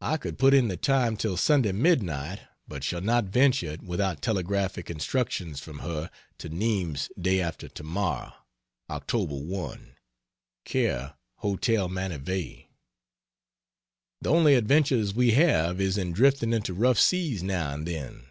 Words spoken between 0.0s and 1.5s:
I could put in the time till